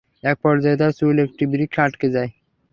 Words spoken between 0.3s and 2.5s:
এক পর্যায়ে তার চুল একটি বৃক্ষে আঁটকে যায়।